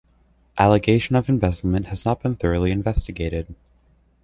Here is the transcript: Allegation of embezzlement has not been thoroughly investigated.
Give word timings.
Allegation 0.57 1.15
of 1.15 1.29
embezzlement 1.29 1.85
has 1.85 2.05
not 2.05 2.23
been 2.23 2.35
thoroughly 2.35 2.71
investigated. 2.71 3.53